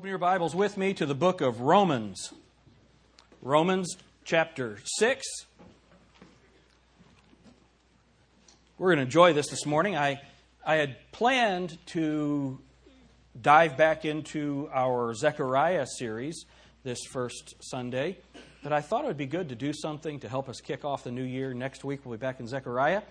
[0.00, 2.32] Open your Bibles with me to the book of Romans.
[3.42, 5.26] Romans chapter 6.
[8.78, 9.98] We're going to enjoy this this morning.
[9.98, 10.22] I,
[10.64, 12.58] I had planned to
[13.42, 16.46] dive back into our Zechariah series
[16.82, 18.16] this first Sunday,
[18.62, 21.04] but I thought it would be good to do something to help us kick off
[21.04, 21.52] the new year.
[21.52, 23.02] Next week we'll be back in Zechariah,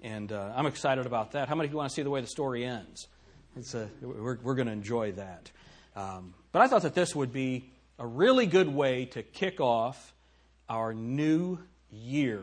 [0.00, 1.48] and uh, I'm excited about that.
[1.48, 3.08] How many of you want to see the way the story ends?
[3.56, 5.50] It's a, we're, we're going to enjoy that.
[5.96, 10.14] Um, but I thought that this would be a really good way to kick off
[10.68, 11.58] our new
[11.90, 12.42] year.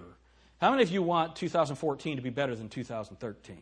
[0.59, 3.61] How many of you want 2014 to be better than 2013?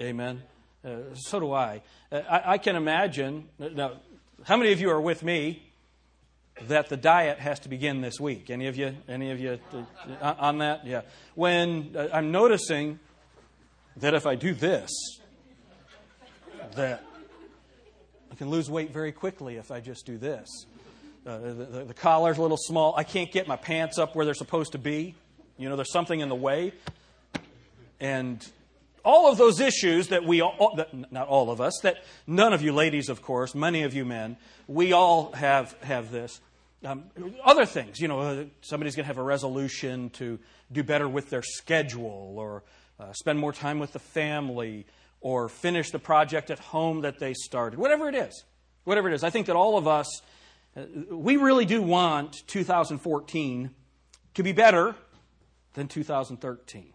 [0.00, 0.42] Amen.
[0.84, 1.82] Uh, so do I.
[2.12, 2.52] Uh, I.
[2.52, 3.48] I can imagine.
[3.58, 3.92] Now,
[4.44, 5.62] how many of you are with me
[6.62, 8.50] that the diet has to begin this week?
[8.50, 8.94] Any of you?
[9.08, 9.58] Any of you
[10.20, 10.86] uh, on that?
[10.86, 11.02] Yeah.
[11.34, 12.98] When uh, I'm noticing
[13.96, 14.90] that if I do this,
[16.74, 17.04] that
[18.40, 20.48] can lose weight very quickly if I just do this.
[21.26, 22.94] Uh, the, the, the, collar's a little small.
[22.96, 25.14] I can't get my pants up where they're supposed to be.
[25.58, 26.72] You know, there's something in the way.
[28.00, 28.42] And
[29.04, 32.62] all of those issues that we all, that, not all of us, that none of
[32.62, 36.40] you ladies, of course, many of you men, we all have, have this.
[36.82, 37.10] Um,
[37.44, 40.38] other things, you know, uh, somebody's going to have a resolution to
[40.72, 42.62] do better with their schedule or
[42.98, 44.86] uh, spend more time with the family
[45.20, 47.78] or finish the project at home that they started.
[47.78, 48.44] Whatever it is.
[48.84, 49.22] Whatever it is.
[49.22, 50.22] I think that all of us,
[50.76, 53.70] uh, we really do want 2014
[54.34, 54.94] to be better
[55.74, 56.92] than 2013.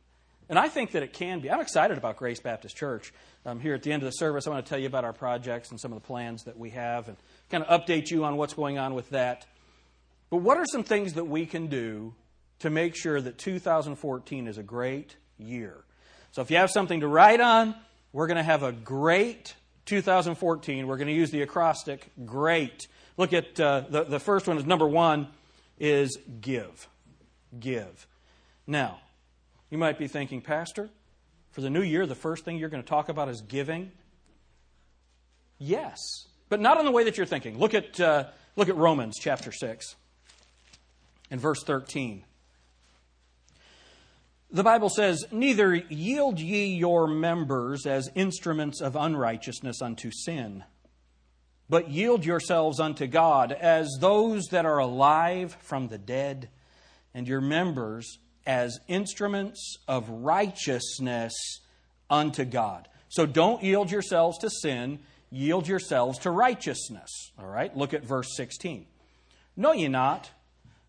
[0.47, 1.49] And I think that it can be.
[1.49, 3.13] I'm excited about Grace Baptist Church.
[3.45, 5.13] Um, here at the end of the service, I want to tell you about our
[5.13, 7.17] projects and some of the plans that we have and
[7.49, 9.45] kind of update you on what's going on with that.
[10.29, 12.13] But what are some things that we can do
[12.59, 15.83] to make sure that 2014 is a great year?
[16.31, 17.75] So if you have something to write on,
[18.15, 19.55] we're going to have a great
[19.87, 20.87] 2014.
[20.87, 22.87] We're going to use the acrostic great.
[23.17, 25.27] Look at uh, the, the first one is number one
[25.77, 26.87] is give.
[27.59, 28.07] Give.
[28.65, 29.01] Now,
[29.69, 30.89] you might be thinking, Pastor,
[31.51, 33.91] for the new year, the first thing you're going to talk about is giving?
[35.57, 35.99] Yes,
[36.47, 37.59] but not in the way that you're thinking.
[37.59, 39.93] Look at, uh, look at Romans chapter 6
[41.31, 42.23] and verse 13.
[44.55, 50.63] The Bible says, Neither yield ye your members as instruments of unrighteousness unto sin,
[51.69, 56.47] but yield yourselves unto God as those that are alive from the dead,
[57.13, 58.17] and your members
[58.47, 61.33] as instruments of righteousness
[62.09, 62.87] unto God.
[63.09, 64.99] So don't yield yourselves to sin,
[65.29, 67.09] yield yourselves to righteousness.
[67.37, 68.85] All right, look at verse 16.
[69.57, 70.31] Know ye not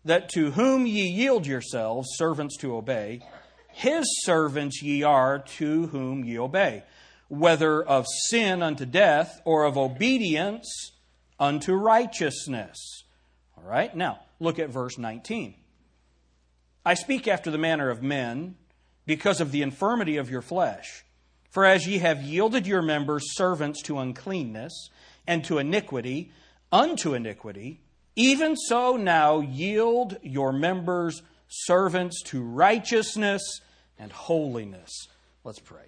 [0.05, 3.21] that to whom ye yield yourselves, servants to obey,
[3.77, 6.81] his servants ye are to whom ye obey,
[7.27, 10.93] whether of sin unto death or of obedience
[11.39, 13.03] unto righteousness.
[13.55, 15.53] All right, now look at verse 19.
[16.83, 18.55] I speak after the manner of men
[19.05, 21.05] because of the infirmity of your flesh.
[21.51, 24.89] For as ye have yielded your members servants to uncleanness
[25.27, 26.31] and to iniquity,
[26.71, 27.81] unto iniquity,
[28.15, 33.61] even so now yield your members servants to righteousness
[33.99, 35.07] and holiness.
[35.43, 35.85] Let's pray.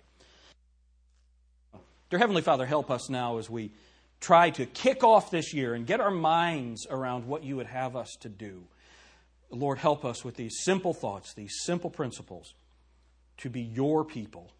[2.10, 3.72] Dear Heavenly Father, help us now as we
[4.20, 7.96] try to kick off this year and get our minds around what you would have
[7.96, 8.64] us to do.
[9.52, 12.54] Lord, help us with these simple thoughts, these simple principles
[13.38, 14.52] to be your people.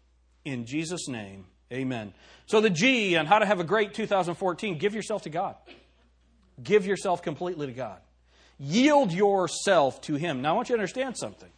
[0.44, 2.12] In Jesus' name, amen.
[2.46, 5.56] So, the G on how to have a great 2014 give yourself to God.
[6.62, 8.00] Give yourself completely to God.
[8.58, 10.42] Yield yourself to Him.
[10.42, 11.48] Now, I want you to understand something.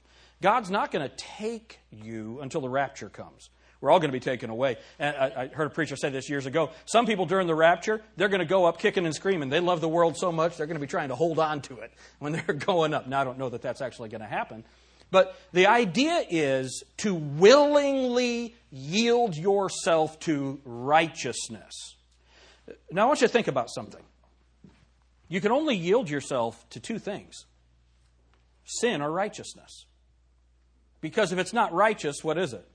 [0.43, 3.49] God's not going to take you until the rapture comes.
[3.81, 4.77] We're all going to be taken away.
[4.99, 6.71] And I, heard a preacher say this years ago.
[6.85, 9.49] Some people during the rapture, they're going to go up kicking and screaming.
[9.49, 11.79] They love the world so much, they're going to be trying to hold on to
[11.79, 13.09] it when they're going up.
[13.09, 14.65] Now, I don't know that that's actually going to happen.
[15.11, 21.97] But the idea is to willingly yield yourself to righteousness.
[22.91, 24.03] Now, I want you to think about something.
[25.29, 27.47] You can only yield yourself to two things
[28.65, 29.87] sin or righteousness.
[31.03, 32.67] Because if it's not righteous, what is it?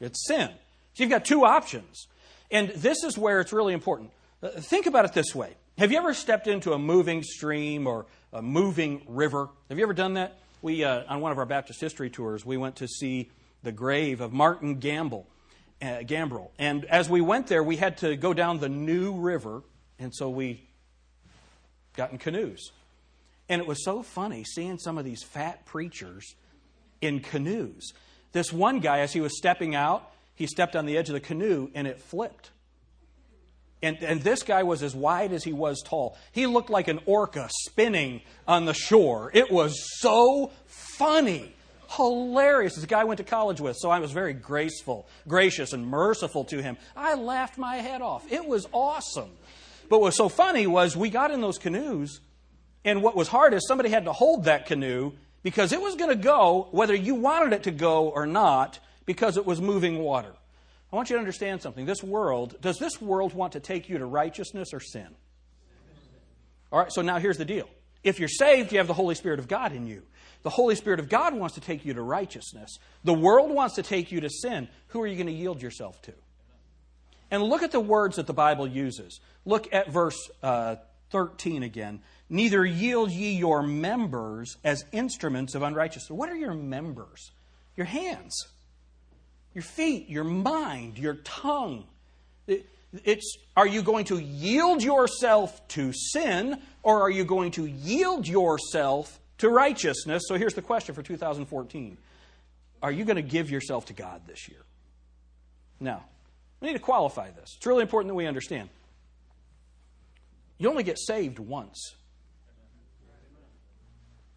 [0.00, 0.48] It's sin.
[0.94, 2.06] So you've got two options.
[2.50, 4.12] And this is where it's really important.
[4.42, 8.06] Uh, think about it this way Have you ever stepped into a moving stream or
[8.32, 9.50] a moving river?
[9.68, 10.38] Have you ever done that?
[10.62, 13.30] We, uh, on one of our Baptist history tours, we went to see
[13.62, 15.26] the grave of Martin Gamble,
[15.82, 16.50] uh, Gambrell.
[16.58, 19.62] And as we went there, we had to go down the New River,
[19.98, 20.68] and so we
[21.96, 22.72] got in canoes.
[23.48, 26.34] And it was so funny seeing some of these fat preachers
[27.00, 27.92] in canoes.
[28.32, 31.20] This one guy, as he was stepping out, he stepped on the edge of the
[31.20, 32.50] canoe and it flipped.
[33.82, 36.16] And, and this guy was as wide as he was tall.
[36.32, 39.30] He looked like an orca spinning on the shore.
[39.32, 41.54] It was so funny.
[41.88, 42.76] Hilarious.
[42.76, 46.44] This guy I went to college with, so I was very graceful, gracious, and merciful
[46.44, 46.76] to him.
[46.94, 48.30] I laughed my head off.
[48.30, 49.30] It was awesome.
[49.88, 52.20] But what was so funny was we got in those canoes,
[52.84, 56.10] and what was hard is somebody had to hold that canoe because it was going
[56.10, 60.32] to go whether you wanted it to go or not because it was moving water.
[60.92, 61.86] I want you to understand something.
[61.86, 65.08] This world, does this world want to take you to righteousness or sin?
[66.72, 67.68] All right, so now here's the deal.
[68.02, 70.02] If you're saved, you have the Holy Spirit of God in you.
[70.42, 72.78] The Holy Spirit of God wants to take you to righteousness.
[73.04, 74.68] The world wants to take you to sin.
[74.88, 76.12] Who are you going to yield yourself to?
[77.30, 79.20] And look at the words that the Bible uses.
[79.44, 80.76] Look at verse uh,
[81.10, 82.00] 13 again.
[82.30, 86.10] Neither yield ye your members as instruments of unrighteousness.
[86.10, 87.32] What are your members?
[87.76, 88.46] Your hands
[89.54, 91.84] your feet, your mind, your tongue.
[93.04, 98.26] It's are you going to yield yourself to sin or are you going to yield
[98.26, 100.24] yourself to righteousness?
[100.26, 101.96] So here's the question for 2014
[102.82, 104.62] Are you going to give yourself to God this year?
[105.78, 106.04] Now,
[106.60, 107.54] we need to qualify this.
[107.56, 108.68] It's really important that we understand.
[110.58, 111.94] You only get saved once.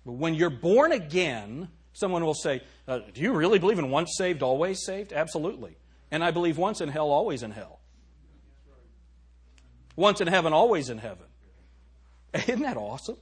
[0.06, 4.16] But when you're born again, Someone will say, uh, Do you really believe in once
[4.18, 5.14] saved, always saved?
[5.14, 5.78] Absolutely.
[6.12, 7.80] And I believe once in hell, always in hell.
[9.96, 11.28] Once in heaven, always in heaven.
[12.34, 13.18] Isn't that awesome?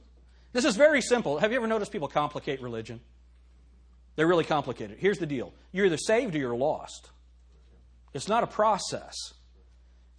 [0.54, 1.38] This is very simple.
[1.38, 3.00] Have you ever noticed people complicate religion?
[4.16, 4.98] They're really complicated.
[4.98, 7.10] Here's the deal you're either saved or you're lost.
[8.14, 9.14] It's not a process.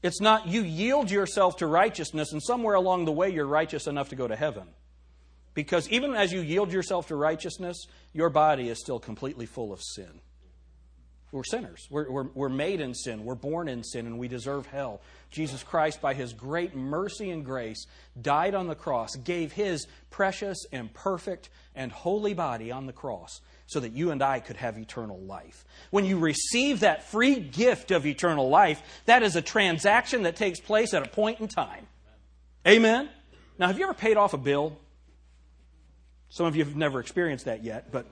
[0.04, 4.10] It's not you yield yourself to righteousness, and somewhere along the way you're righteous enough
[4.10, 4.68] to go to heaven.
[5.54, 9.82] Because even as you yield yourself to righteousness, your body is still completely full of
[9.82, 10.22] sin.
[11.34, 11.88] We're sinners.
[11.90, 13.26] We're, we're, we're, made in sin.
[13.26, 15.02] We're born in sin, and we deserve hell.
[15.32, 17.88] Jesus Christ, by his great mercy and grace,
[18.22, 23.42] died on the cross, gave his precious and perfect and holy body on the cross
[23.66, 25.66] so that you and I could have eternal life.
[25.90, 30.60] When you receive that free gift of eternal life, that is a transaction that takes
[30.60, 31.88] place at a point in time.
[32.68, 33.10] Amen?
[33.58, 34.78] Now, have you ever paid off a bill?
[36.34, 38.08] Some of you have never experienced that yet, but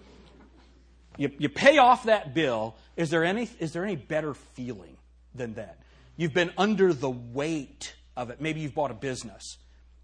[1.18, 2.76] you, you pay off that bill.
[2.96, 4.96] Is there, any, is there any better feeling
[5.34, 5.80] than that?
[6.18, 8.40] You've been under the weight of it.
[8.40, 9.58] Maybe you've bought a business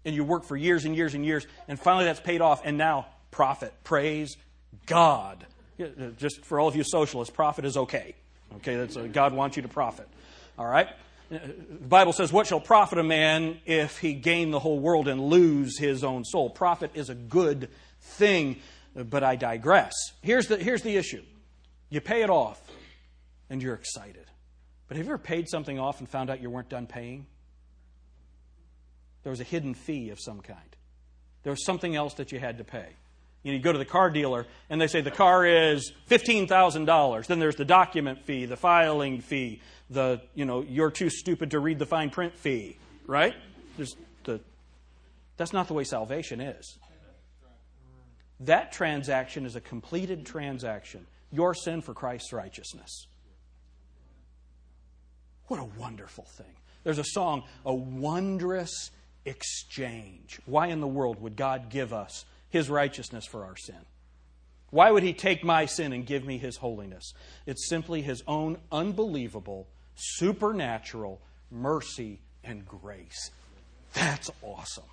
[0.04, 2.76] and you work for years and years and years, and finally that's paid off, and
[2.76, 3.72] now profit.
[3.84, 4.36] Praise
[4.86, 5.46] God.
[5.80, 8.16] Uh, just for all of you socialists, profit is okay.
[8.56, 10.08] Okay, that's a, God wants you to profit.
[10.58, 10.88] All right?
[11.30, 11.38] Uh,
[11.70, 15.20] the Bible says, What shall profit a man if he gain the whole world and
[15.20, 16.50] lose his own soul?
[16.50, 17.68] Profit is a good
[18.00, 18.60] thing,
[18.94, 19.92] but I digress.
[20.22, 21.22] Here's the, here's the issue
[21.90, 22.60] you pay it off,
[23.48, 24.26] and you're excited.
[24.88, 27.26] But have you ever paid something off and found out you weren't done paying?
[29.22, 30.76] There was a hidden fee of some kind.
[31.42, 32.86] There was something else that you had to pay.
[33.42, 37.26] You, know, you go to the car dealer and they say the car is $15,000.
[37.26, 39.60] Then there's the document fee, the filing fee,
[39.90, 43.34] the, you know, you're too stupid to read the fine print fee, right?
[43.76, 44.40] There's the,
[45.36, 46.78] that's not the way salvation is.
[48.40, 51.06] That transaction is a completed transaction.
[51.32, 53.06] Your sin for Christ's righteousness.
[55.46, 56.46] What a wonderful thing.
[56.84, 58.90] There's a song, A Wondrous
[59.24, 60.40] Exchange.
[60.46, 63.84] Why in the world would God give us His righteousness for our sin?
[64.70, 67.12] Why would He take my sin and give me His holiness?
[67.46, 71.20] It's simply His own unbelievable, supernatural
[71.50, 73.30] mercy and grace.
[73.94, 74.84] That's awesome.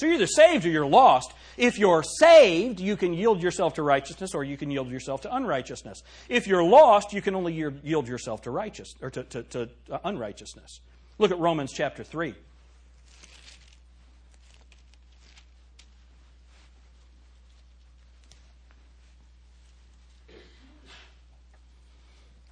[0.00, 1.30] So you're either saved or you're lost.
[1.58, 5.36] If you're saved, you can yield yourself to righteousness or you can yield yourself to
[5.36, 6.02] unrighteousness.
[6.26, 9.98] If you're lost, you can only yield yourself to righteous or to, to, to uh,
[10.02, 10.80] unrighteousness.
[11.18, 12.34] Look at Romans chapter 3.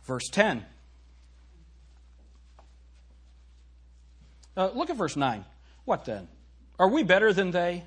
[0.04, 0.66] Verse 10.
[4.54, 5.46] Uh, look at verse 9.
[5.86, 6.28] What then?
[6.78, 7.84] Are we better than they?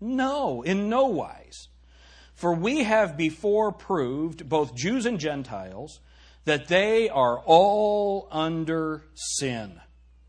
[0.00, 1.68] No, in no wise.
[2.34, 6.00] For we have before proved, both Jews and Gentiles,
[6.44, 9.80] that they are all under sin.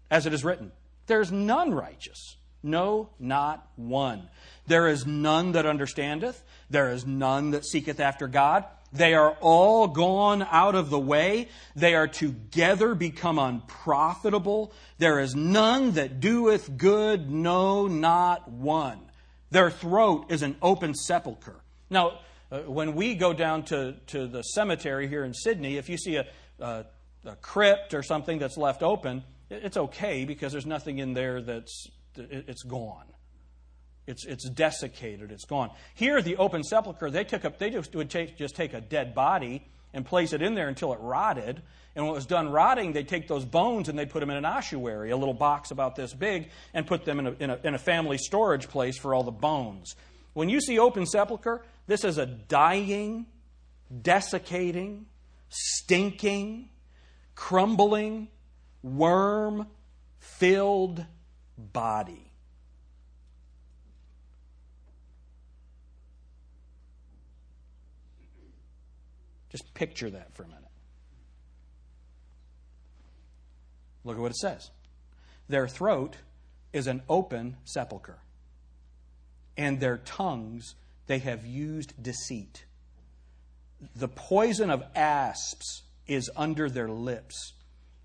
[0.09, 0.71] As it is written,
[1.07, 4.29] there is none righteous, no, not one.
[4.67, 8.65] There is none that understandeth, there is none that seeketh after God.
[8.95, 11.49] They are all gone out of the way.
[11.75, 14.73] They are together become unprofitable.
[14.97, 18.99] There is none that doeth good, no, not one.
[19.51, 21.61] Their throat is an open sepulchre.
[21.89, 22.19] Now,
[22.51, 26.15] uh, when we go down to, to the cemetery here in Sydney, if you see
[26.15, 26.25] a,
[26.59, 26.85] a,
[27.25, 31.87] a crypt or something that's left open, it's okay because there's nothing in there that's
[32.17, 33.05] it's gone.
[34.07, 35.31] It's, it's desiccated.
[35.31, 35.71] It's gone.
[35.95, 37.57] Here, the open sepulchre, they took up.
[37.57, 40.93] They just would take, just take a dead body and place it in there until
[40.93, 41.61] it rotted.
[41.95, 44.37] And when it was done rotting, they'd take those bones and they'd put them in
[44.37, 47.59] an ossuary, a little box about this big, and put them in a, in a,
[47.63, 49.95] in a family storage place for all the bones.
[50.33, 53.25] When you see open sepulchre, this is a dying,
[54.01, 55.05] desiccating,
[55.49, 56.69] stinking,
[57.33, 58.27] crumbling,
[58.83, 59.67] worm
[60.19, 61.05] filled
[61.57, 62.24] body.
[69.55, 70.63] Just picture that for a minute.
[74.03, 74.69] Look at what it says.
[75.47, 76.17] Their throat
[76.73, 78.19] is an open sepulchre,
[79.55, 80.75] and their tongues
[81.07, 82.65] they have used deceit.
[83.95, 87.53] The poison of asps is under their lips,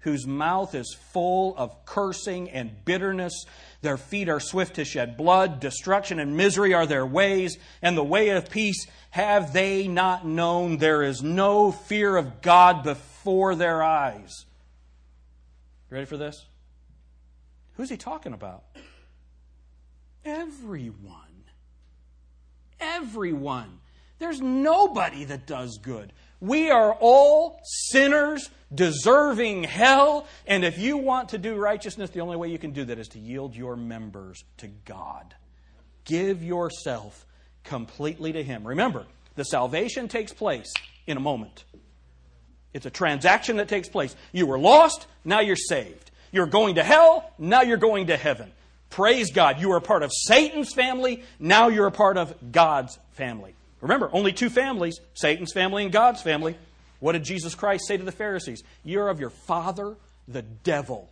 [0.00, 3.44] whose mouth is full of cursing and bitterness.
[3.82, 5.60] Their feet are swift to shed blood.
[5.60, 10.78] Destruction and misery are their ways, and the way of peace have they not known?
[10.78, 14.46] There is no fear of God before their eyes.
[15.90, 16.46] You ready for this?
[17.74, 18.64] Who's he talking about?
[20.24, 21.44] Everyone.
[22.78, 23.80] Everyone.
[24.18, 26.12] There's nobody that does good.
[26.40, 30.26] We are all sinners deserving hell.
[30.46, 33.08] And if you want to do righteousness, the only way you can do that is
[33.08, 35.34] to yield your members to God.
[36.04, 37.26] Give yourself
[37.64, 38.66] completely to Him.
[38.66, 39.04] Remember,
[39.36, 40.72] the salvation takes place
[41.06, 41.64] in a moment.
[42.72, 44.14] It's a transaction that takes place.
[44.32, 46.10] You were lost, now you're saved.
[46.32, 48.52] You're going to hell, now you're going to heaven.
[48.88, 49.60] Praise God.
[49.60, 53.54] You are a part of Satan's family, now you're a part of God's family.
[53.80, 56.56] Remember, only two families Satan's family and God's family.
[56.98, 58.62] What did Jesus Christ say to the Pharisees?
[58.84, 59.96] You're of your father,
[60.28, 61.10] the devil.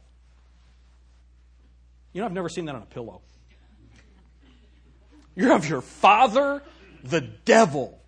[2.13, 3.23] You know, I've never seen that on a pillow.
[5.35, 6.63] You're of your father,
[7.05, 8.01] the devil.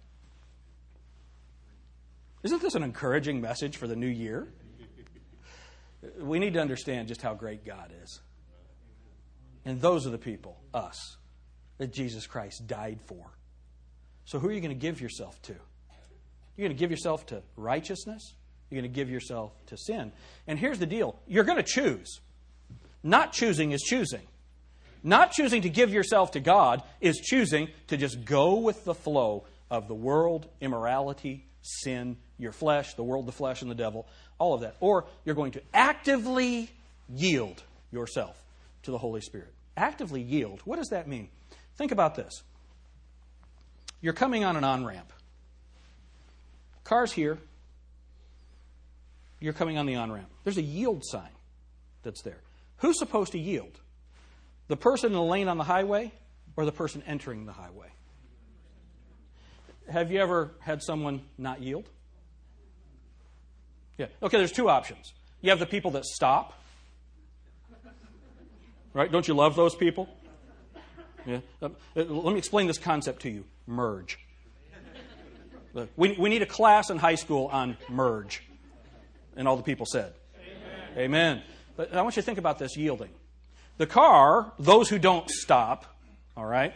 [2.42, 4.48] Isn't this an encouraging message for the new year?
[6.18, 8.20] We need to understand just how great God is.
[9.64, 11.18] And those are the people, us,
[11.78, 13.26] that Jesus Christ died for.
[14.30, 15.54] So who are you going to give yourself to?
[16.56, 18.34] You're going to give yourself to righteousness?
[18.70, 20.12] You're going to give yourself to sin.
[20.46, 22.20] And here's the deal you're going to choose.
[23.02, 24.22] Not choosing is choosing.
[25.02, 29.46] Not choosing to give yourself to God is choosing to just go with the flow
[29.68, 34.06] of the world, immorality, sin, your flesh, the world, the flesh, and the devil,
[34.38, 34.76] all of that.
[34.78, 36.70] Or you're going to actively
[37.12, 38.40] yield yourself
[38.84, 39.52] to the Holy Spirit.
[39.76, 40.60] Actively yield.
[40.64, 41.30] What does that mean?
[41.76, 42.44] Think about this.
[44.00, 45.12] You're coming on an on ramp.
[46.84, 47.38] Car's here.
[49.40, 50.28] You're coming on the on ramp.
[50.44, 51.30] There's a yield sign
[52.02, 52.40] that's there.
[52.78, 53.80] Who's supposed to yield?
[54.68, 56.12] The person in the lane on the highway
[56.56, 57.88] or the person entering the highway?
[59.88, 61.88] Have you ever had someone not yield?
[63.98, 64.06] Yeah.
[64.22, 65.12] Okay, there's two options.
[65.40, 66.54] You have the people that stop.
[68.92, 69.10] Right?
[69.10, 70.08] Don't you love those people?
[71.26, 71.40] Yeah.
[71.62, 74.18] Um, uh, let me explain this concept to you merge.
[75.96, 78.42] We, we need a class in high school on merge.
[79.36, 80.98] And all the people said, Amen.
[80.98, 81.42] Amen.
[81.76, 83.10] But I want you to think about this yielding.
[83.78, 85.86] The car, those who don't stop,
[86.36, 86.74] all right,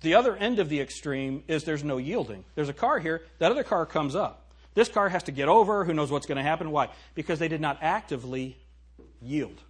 [0.00, 2.44] the other end of the extreme is there's no yielding.
[2.54, 4.52] There's a car here, that other car comes up.
[4.74, 5.84] This car has to get over.
[5.84, 6.70] Who knows what's going to happen?
[6.70, 6.88] Why?
[7.14, 8.56] Because they did not actively
[9.20, 9.60] yield.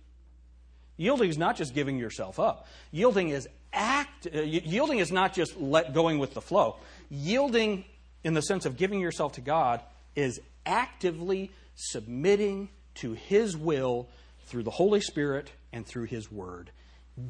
[0.99, 2.67] Yielding is not just giving yourself up.
[2.91, 4.27] Yielding is act.
[4.27, 6.77] Uh, yielding is not just let going with the flow.
[7.11, 7.85] Yielding,
[8.25, 9.81] in the sense of giving yourself to God,
[10.15, 14.09] is actively submitting to His will
[14.47, 16.71] through the Holy Spirit and through His Word.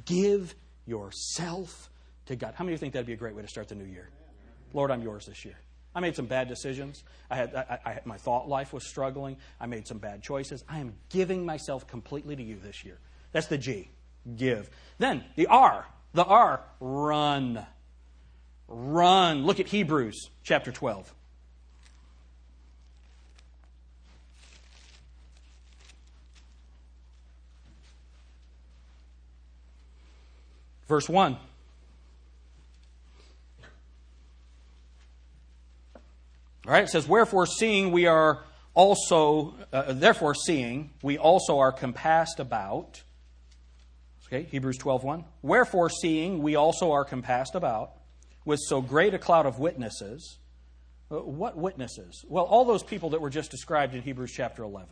[0.04, 0.54] Give
[0.86, 1.90] yourself
[2.26, 2.54] to God.
[2.54, 4.08] How many of you think that'd be a great way to start the new year?
[4.72, 5.56] Lord, I'm yours this year.
[5.94, 7.02] I made some bad decisions.
[7.30, 9.36] I had, I, I, my thought life was struggling.
[9.60, 10.62] I made some bad choices.
[10.68, 12.98] I am giving myself completely to you this year.
[13.32, 13.90] That's the G,
[14.36, 14.70] give.
[14.98, 17.66] Then the R, the R, run.
[18.66, 19.44] Run.
[19.44, 21.12] Look at Hebrews chapter 12.
[30.88, 31.36] Verse 1.
[36.68, 41.72] All right, it says, Wherefore, seeing we are also, uh, therefore, seeing we also are
[41.72, 43.02] compassed about.
[44.28, 45.24] Okay, Hebrews 12 1.
[45.42, 47.92] Wherefore, seeing we also are compassed about
[48.44, 50.38] with so great a cloud of witnesses.
[51.10, 52.24] Uh, what witnesses?
[52.28, 54.90] Well, all those people that were just described in Hebrews chapter 11.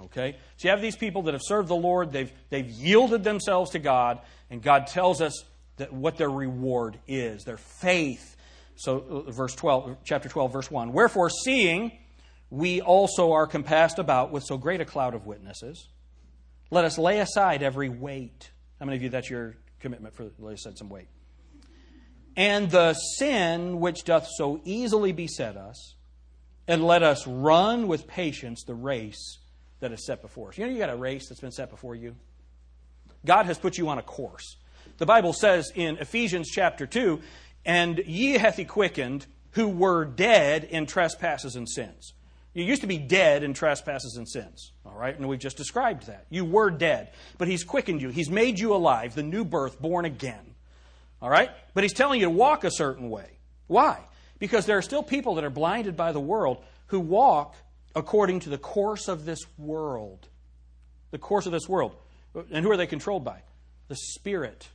[0.00, 0.36] Okay?
[0.56, 3.78] So you have these people that have served the Lord, they've, they've yielded themselves to
[3.78, 4.18] God,
[4.50, 5.44] and God tells us
[5.76, 8.36] that what their reward is, their faith.
[8.74, 10.92] So, uh, verse 12, chapter 12, verse 1.
[10.92, 11.92] Wherefore, seeing
[12.50, 15.88] we also are compassed about with so great a cloud of witnesses,
[16.72, 18.50] let us lay aside every weight.
[18.80, 21.06] How many of you that's your commitment for lay aside some weight?
[22.34, 25.96] And the sin which doth so easily beset us,
[26.66, 29.38] and let us run with patience the race
[29.80, 30.56] that is set before us.
[30.56, 32.16] You know, you got a race that's been set before you.
[33.26, 34.56] God has put you on a course.
[34.96, 37.20] The Bible says in Ephesians chapter 2,
[37.66, 42.14] and ye hath he quickened who were dead in trespasses and sins.
[42.54, 45.16] You used to be dead in trespasses and sins, all right?
[45.16, 46.26] And we've just described that.
[46.28, 48.10] You were dead, but he's quickened you.
[48.10, 50.54] He's made you alive, the new birth, born again.
[51.22, 51.50] All right?
[51.72, 53.38] But he's telling you to walk a certain way.
[53.68, 54.00] Why?
[54.38, 57.54] Because there are still people that are blinded by the world who walk
[57.94, 60.28] according to the course of this world.
[61.10, 61.94] The course of this world.
[62.50, 63.42] And who are they controlled by?
[63.88, 64.68] The Spirit.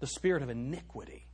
[0.00, 1.26] The Spirit of iniquity.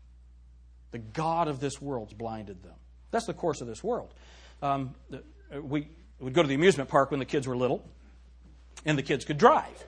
[0.90, 2.74] The God of this world's blinded them.
[3.10, 4.12] That's the course of this world.
[4.62, 4.95] Um,
[5.61, 5.88] we
[6.21, 7.85] would go to the amusement park when the kids were little,
[8.85, 9.85] and the kids could drive.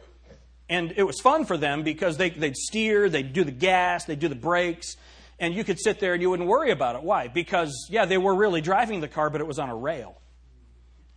[0.68, 4.18] And it was fun for them because they, they'd steer, they'd do the gas, they'd
[4.18, 4.96] do the brakes,
[5.38, 7.02] and you could sit there and you wouldn't worry about it.
[7.02, 7.28] Why?
[7.28, 10.20] Because, yeah, they were really driving the car, but it was on a rail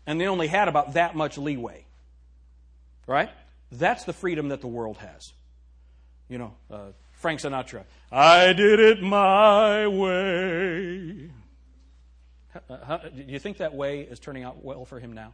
[0.08, 1.86] and they only had about that much leeway.
[3.06, 3.30] Right?
[3.72, 5.34] That's the freedom that the world has.
[6.30, 11.30] You know, uh, Frank Sinatra, I did it my way.
[12.56, 15.34] Uh, how, do you think that way is turning out well for him now?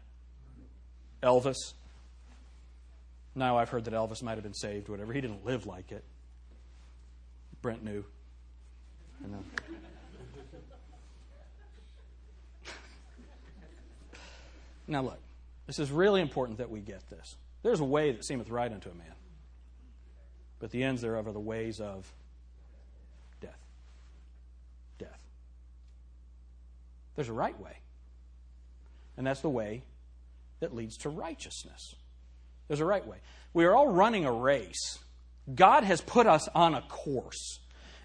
[1.21, 1.73] Elvis.
[3.35, 5.13] Now I've heard that Elvis might have been saved, whatever.
[5.13, 6.03] He didn't live like it.
[7.61, 8.03] Brent knew.
[9.23, 9.43] I know.
[14.87, 15.19] Now, look,
[15.65, 17.37] this is really important that we get this.
[17.61, 19.15] There's a way that seemeth right unto a man,
[20.59, 22.11] but the ends thereof are the ways of
[23.39, 23.57] death.
[24.99, 25.19] Death.
[27.15, 27.77] There's a right way,
[29.17, 29.83] and that's the way
[30.59, 31.95] that leads to righteousness.
[32.67, 33.17] There's a right way.
[33.53, 34.99] We are all running a race.
[35.53, 37.59] God has put us on a course.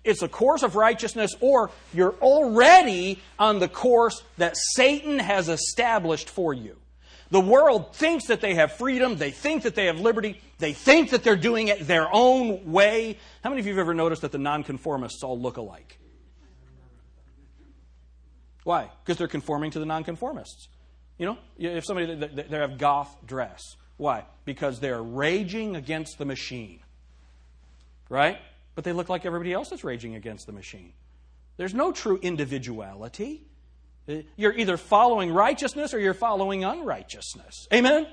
[0.04, 6.28] It's a course of righteousness, or you're already on the course that Satan has established
[6.28, 6.76] for you.
[7.30, 11.10] The world thinks that they have freedom, they think that they have liberty, they think
[11.10, 13.18] that they're doing it their own way.
[13.44, 15.98] How many of you have ever noticed that the nonconformists all look alike?
[18.68, 18.90] Why?
[19.02, 20.68] Because they're conforming to the nonconformists.
[21.16, 23.62] You know, if somebody they have goth dress,
[23.96, 24.26] why?
[24.44, 26.80] Because they're raging against the machine.
[28.10, 28.38] Right?
[28.78, 30.92] but they look like everybody else that's raging against the machine.
[31.56, 33.42] There's no true individuality.
[34.36, 37.66] You're either following righteousness or you're following unrighteousness.
[37.74, 38.06] Amen?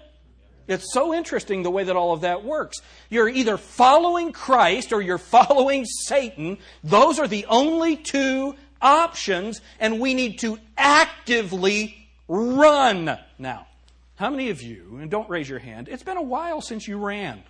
[0.67, 2.77] It's so interesting the way that all of that works.
[3.11, 6.57] You're either following Christ or you're following Satan.
[6.83, 13.17] Those are the only two options, and we need to actively run.
[13.39, 13.67] Now,
[14.15, 16.97] how many of you, and don't raise your hand, it's been a while since you
[16.97, 17.43] ran.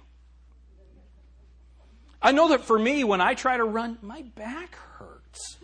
[2.22, 5.58] I know that for me, when I try to run, my back hurts.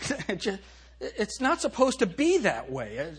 [1.00, 3.14] it's not supposed to be that way.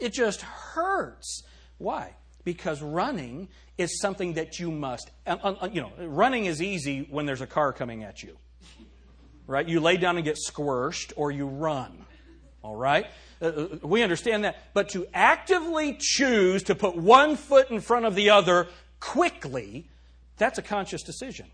[0.00, 1.44] It just hurts.
[1.78, 2.14] Why?
[2.42, 7.06] Because running is something that you must, uh, uh, uh, you know, running is easy
[7.08, 8.36] when there's a car coming at you.
[9.46, 9.68] Right?
[9.68, 12.06] You lay down and get squished or you run.
[12.62, 13.06] All right?
[13.40, 14.56] Uh, uh, we understand that.
[14.72, 18.68] But to actively choose to put one foot in front of the other
[19.00, 19.88] quickly
[20.42, 21.46] that's a conscious decision.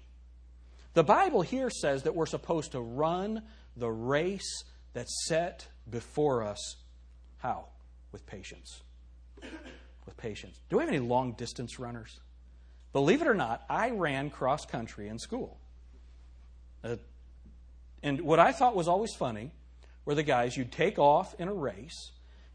[0.95, 3.43] The Bible here says that we're supposed to run
[3.77, 6.77] the race that's set before us.
[7.37, 7.67] How?
[8.11, 8.83] With patience.
[9.43, 10.59] With patience.
[10.71, 12.19] Do we have any long distance runners?
[12.93, 15.59] Believe it or not, I ran cross country in school.
[16.83, 16.97] Uh,
[18.03, 19.51] and what I thought was always funny
[20.05, 22.13] were the guys you'd take off in a race,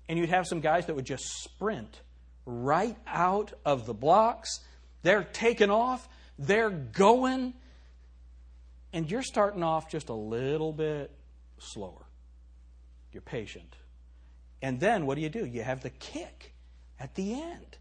[0.10, 2.01] and you'd have some guys that would just sprint
[2.45, 4.60] right out of the blocks.
[5.01, 6.08] They're taking off,
[6.39, 7.53] they're going,
[8.91, 11.12] and you're starting off just a little bit
[11.60, 12.06] slower.
[13.12, 13.75] You're patient.
[14.62, 15.45] And then what do you do?
[15.45, 16.53] You have the kick
[16.99, 17.77] at the end.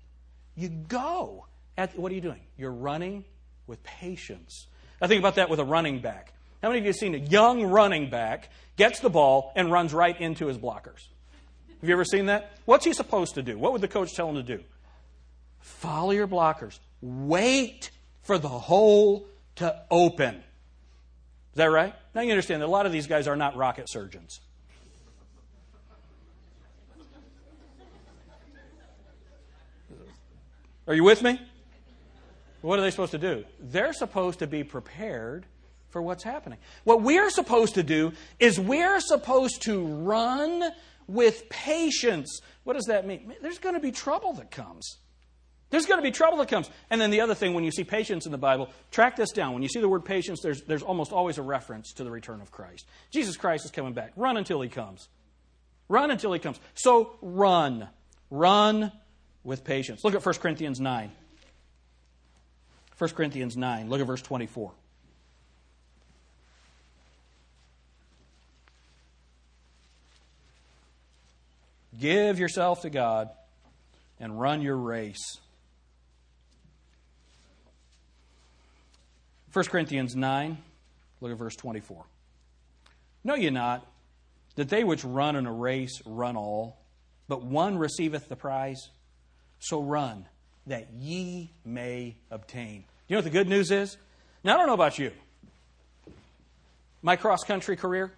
[0.57, 1.47] You go.
[1.79, 2.41] At, what are you doing?
[2.59, 3.25] You're running
[3.67, 4.67] with patience.
[5.01, 6.35] I think about that with a running back.
[6.63, 9.93] How many of you have seen a young running back gets the ball and runs
[9.93, 11.09] right into his blockers?
[11.81, 12.53] Have you ever seen that?
[12.65, 13.59] What's he supposed to do?
[13.59, 14.63] What would the coach tell him to do?
[15.59, 16.79] Follow your blockers.
[17.01, 17.91] Wait
[18.23, 20.37] for the hole to open.
[20.37, 21.95] Is that right?
[22.15, 24.41] Now you understand that a lot of these guys are not rocket surgeons.
[30.87, 31.41] Are you with me?
[32.61, 33.45] What are they supposed to do?
[33.59, 35.47] They're supposed to be prepared
[35.93, 36.59] for what's happening.
[36.85, 40.65] What we're supposed to do is we're supposed to run
[41.07, 42.41] with patience.
[42.65, 43.35] What does that mean?
[43.43, 44.99] There's going to be trouble that comes.
[45.71, 46.71] There's going to be trouble that comes.
[46.91, 49.55] And then the other thing, when you see patience in the Bible, track this down.
[49.55, 52.41] When you see the word patience, there's, there's almost always a reference to the return
[52.41, 52.87] of Christ.
[53.11, 54.13] Jesus Christ is coming back.
[54.17, 55.09] Run until he comes.
[55.89, 56.61] Run until he comes.
[56.75, 57.89] So run.
[58.31, 58.93] Run
[59.45, 60.05] with patience.
[60.05, 61.11] Look at 1 Corinthians 9.
[62.99, 63.89] 1 Corinthians 9.
[63.89, 64.73] Look at verse 24.
[71.99, 73.31] Give yourself to God
[74.19, 75.39] and run your race.
[79.53, 80.57] 1 Corinthians 9,
[81.21, 82.05] look at verse 24.
[83.25, 83.87] Know ye not
[84.57, 86.79] that they which run in a race run all,
[87.29, 88.89] but one receiveth the prize?
[89.59, 90.27] So run,
[90.67, 92.85] that ye may obtain.
[93.09, 93.97] You know what the good news is?
[94.43, 95.13] Now, I don't know about you.
[97.03, 98.13] My cross country career,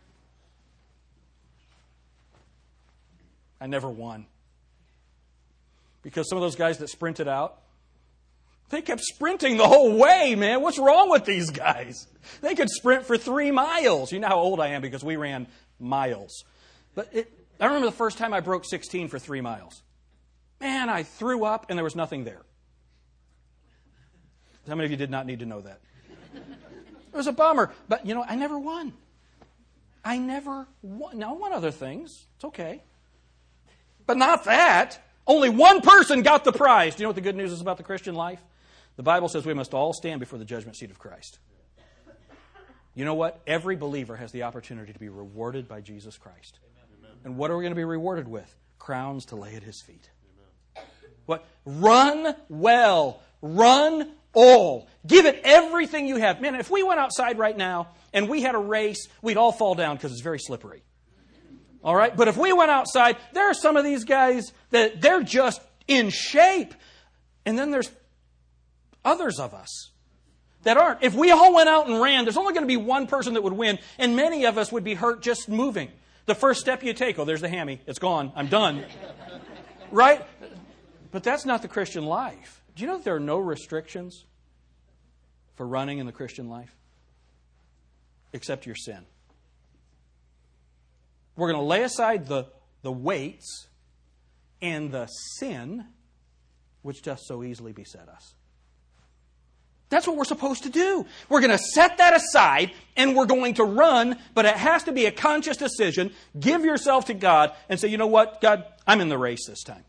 [3.61, 4.27] I never won.
[6.03, 7.59] Because some of those guys that sprinted out,
[8.71, 10.61] they kept sprinting the whole way, man.
[10.61, 12.07] What's wrong with these guys?
[12.41, 14.13] They could sprint for three miles.
[14.13, 15.47] You know how old I am because we ran
[15.79, 16.45] miles.
[16.95, 19.83] But it, I remember the first time I broke 16 for three miles.
[20.61, 22.43] Man, I threw up and there was nothing there.
[24.67, 25.81] How many of you did not need to know that?
[26.35, 27.71] It was a bummer.
[27.89, 28.93] But, you know, I never won.
[30.05, 31.19] I never won.
[31.19, 32.27] Now, I won other things.
[32.37, 32.83] It's okay.
[34.07, 35.01] But not that.
[35.27, 36.95] Only one person got the prize.
[36.95, 38.41] Do you know what the good news is about the Christian life?
[38.97, 41.39] The Bible says we must all stand before the judgment seat of Christ.
[42.95, 43.41] You know what?
[43.47, 46.61] Every believer has the opportunity to be rewarded by Jesus Christ.
[47.01, 47.17] Amen.
[47.25, 48.55] And what are we going to be rewarded with?
[48.79, 50.11] Crowns to lay at his feet.
[50.77, 50.89] Amen.
[51.27, 51.45] What?
[51.65, 53.21] Run well.
[53.43, 54.89] Run all.
[55.07, 56.41] Give it everything you have.
[56.41, 59.75] Man, if we went outside right now and we had a race, we'd all fall
[59.75, 60.85] down because it's very slippery.
[61.85, 62.17] All right?
[62.17, 66.09] But if we went outside, there are some of these guys that they're just in
[66.11, 66.75] shape.
[67.45, 67.91] And then there's
[69.05, 69.91] others of us
[70.63, 71.03] that aren't.
[71.03, 73.43] If we all went out and ran, there's only going to be one person that
[73.43, 75.91] would win, and many of us would be hurt just moving.
[76.25, 77.83] The first step you take, oh, there's the hammy.
[77.87, 78.33] It's gone.
[78.35, 78.87] I'm done.
[79.91, 80.25] right?
[81.13, 82.63] But that's not the Christian life.
[82.75, 84.25] Do you know that there are no restrictions
[85.55, 86.75] for running in the Christian life?
[88.33, 89.05] Except your sin.
[91.37, 92.47] We're going to lay aside the,
[92.83, 93.69] the weights
[94.63, 95.87] and the sin
[96.83, 98.35] which doth so easily beset us.
[99.89, 101.07] That's what we're supposed to do.
[101.29, 104.93] We're going to set that aside and we're going to run, but it has to
[104.93, 106.13] be a conscious decision.
[106.39, 109.63] Give yourself to God and say, you know what, God, I'm in the race this
[109.63, 109.85] time.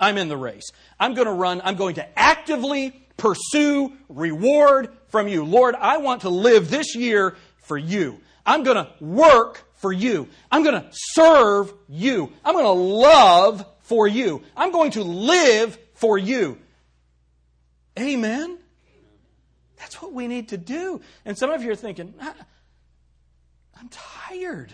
[0.00, 0.68] I'm in the race.
[0.98, 1.60] I'm going to run.
[1.64, 5.44] I'm going to actively pursue reward from you.
[5.44, 8.20] Lord, I want to live this year for you.
[8.46, 10.28] I'm going to work for you.
[10.50, 12.32] I'm going to serve you.
[12.44, 14.42] I'm going to love for you.
[14.56, 16.58] I'm going to live for you.
[17.98, 18.58] Amen?
[19.76, 21.00] That's what we need to do.
[21.24, 24.72] And some of you are thinking, I'm tired.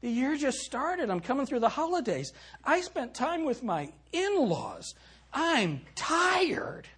[0.00, 1.10] The year just started.
[1.10, 2.32] I'm coming through the holidays.
[2.64, 4.94] I spent time with my in laws.
[5.32, 6.88] I'm tired.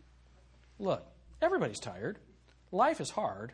[0.79, 1.05] Look,
[1.41, 2.19] everybody's tired.
[2.71, 3.53] Life is hard.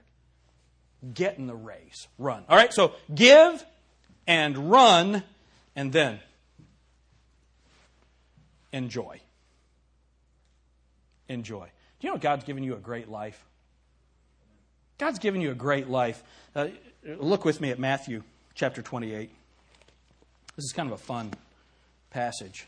[1.14, 2.08] Get in the race.
[2.18, 2.44] Run.
[2.48, 3.64] All right, so give
[4.26, 5.22] and run,
[5.74, 6.20] and then
[8.72, 9.20] enjoy.
[11.28, 11.66] Enjoy.
[12.00, 13.44] Do you know God's given you a great life?
[14.98, 16.22] God's given you a great life.
[16.54, 16.68] Uh,
[17.04, 18.22] look with me at Matthew
[18.54, 19.30] chapter 28.
[20.56, 21.32] This is kind of a fun
[22.10, 22.66] passage.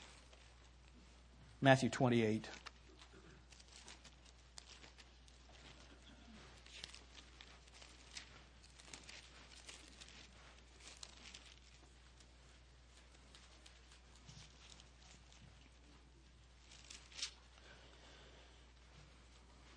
[1.60, 2.48] Matthew 28.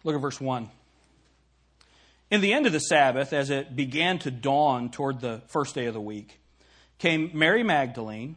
[0.04, 0.70] Look at verse 1.
[2.30, 5.86] In the end of the Sabbath, as it began to dawn toward the first day
[5.86, 6.40] of the week,
[6.98, 8.36] came Mary Magdalene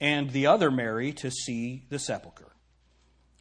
[0.00, 2.52] and the other Mary to see the sepulchre.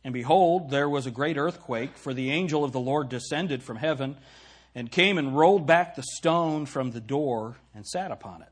[0.03, 3.77] And behold, there was a great earthquake, for the angel of the Lord descended from
[3.77, 4.17] heaven
[4.73, 8.43] and came and rolled back the stone from the door and sat upon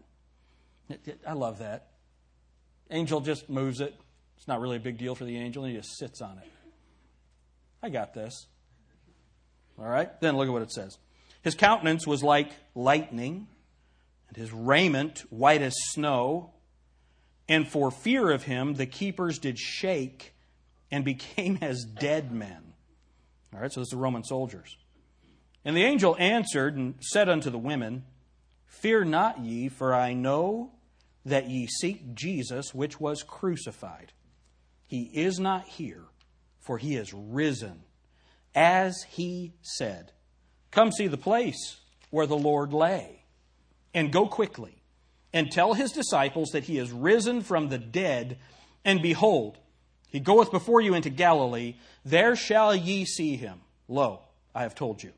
[0.90, 1.20] it.
[1.26, 1.88] I love that.
[2.92, 3.96] Angel just moves it.
[4.38, 6.52] It's not really a big deal for the angel, and he just sits on it.
[7.82, 8.48] I got this.
[9.80, 10.10] All right?
[10.22, 10.98] Then look at what it says.
[11.42, 13.48] His countenance was like lightning,
[14.28, 16.52] and his raiment white as snow.
[17.48, 20.34] And for fear of him, the keepers did shake
[20.92, 22.74] and became as dead men.
[23.54, 24.78] All right, so this is the Roman soldiers.
[25.64, 28.04] And the angel answered and said unto the women,
[28.66, 30.72] Fear not ye, for I know
[31.26, 34.14] that ye seek Jesus, which was crucified.
[34.88, 36.04] He is not here,
[36.60, 37.84] for he is risen,
[38.56, 40.14] as he said.
[40.72, 41.78] Come see the place
[42.10, 43.24] where the Lord lay,
[43.94, 44.82] and go quickly,
[45.34, 48.38] and tell his disciples that he is risen from the dead,
[48.86, 49.58] and behold,
[50.10, 51.76] he goeth before you into Galilee.
[52.06, 53.60] There shall ye see him.
[53.90, 54.22] Lo,
[54.54, 55.12] I have told you.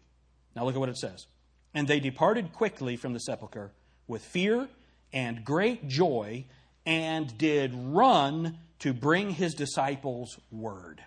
[0.56, 1.28] Now look at what it says.
[1.74, 3.72] And they departed quickly from the sepulchre
[4.08, 4.68] with fear
[5.14, 6.46] and great joy,
[6.86, 11.04] and did run to bring his disciples word.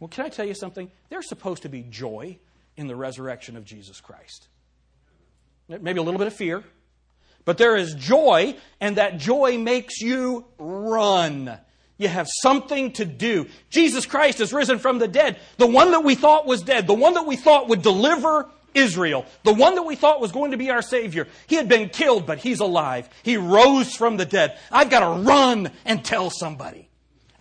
[0.00, 0.90] Well, can I tell you something?
[1.08, 2.38] There's supposed to be joy
[2.76, 4.48] in the resurrection of Jesus Christ.
[5.68, 6.64] Maybe a little bit of fear,
[7.44, 11.58] but there is joy, and that joy makes you run.
[11.98, 13.48] You have something to do.
[13.68, 15.38] Jesus Christ is risen from the dead.
[15.56, 19.26] The one that we thought was dead, the one that we thought would deliver Israel,
[19.42, 21.26] the one that we thought was going to be our Savior.
[21.48, 23.08] He had been killed, but he's alive.
[23.22, 24.58] He rose from the dead.
[24.70, 26.87] I've got to run and tell somebody.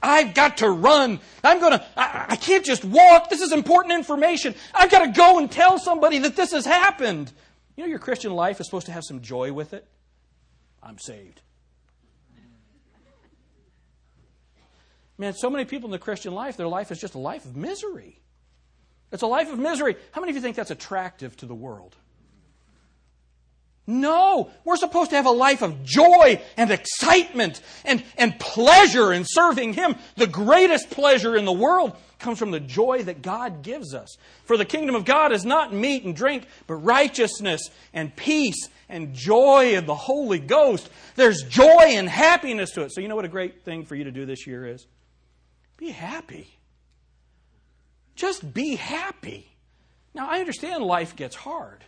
[0.07, 1.19] I've got to run.
[1.43, 3.29] I'm going to, I, can't just walk.
[3.29, 4.55] This is important information.
[4.73, 7.31] I've got to go and tell somebody that this has happened.
[7.75, 9.85] You know, your Christian life is supposed to have some joy with it.
[10.81, 11.41] I'm saved.
[15.17, 17.57] Man, so many people in the Christian life, their life is just a life of
[17.57, 18.21] misery.
[19.11, 19.97] It's a life of misery.
[20.11, 21.95] How many of you think that's attractive to the world?
[23.89, 29.23] No, we're supposed to have a life of joy and excitement and, and pleasure in
[29.25, 29.95] serving Him.
[30.17, 34.17] The greatest pleasure in the world comes from the joy that God gives us.
[34.43, 39.13] For the kingdom of God is not meat and drink, but righteousness and peace and
[39.13, 40.89] joy in the Holy Ghost.
[41.15, 42.91] There's joy and happiness to it.
[42.93, 44.85] So, you know what a great thing for you to do this year is?
[45.77, 46.59] Be happy.
[48.15, 49.55] Just be happy.
[50.13, 51.85] Now, I understand life gets hard.